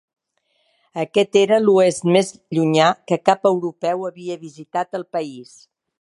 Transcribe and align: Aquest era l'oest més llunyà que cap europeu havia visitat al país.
Aquest 1.01 1.37
era 1.41 1.59
l'oest 1.65 2.07
més 2.15 2.33
llunyà 2.59 2.89
que 3.11 3.19
cap 3.31 3.45
europeu 3.53 4.09
havia 4.11 4.39
visitat 4.49 4.99
al 5.01 5.07
país. 5.19 5.55